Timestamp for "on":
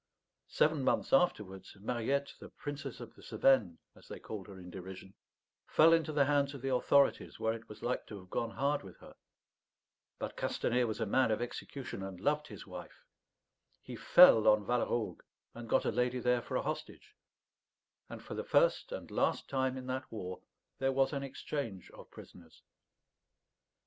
14.47-14.65